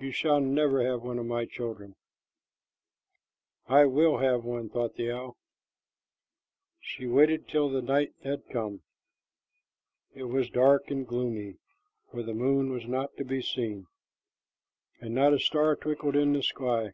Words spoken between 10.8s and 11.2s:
and